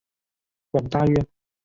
[0.71, 1.27] 广大院。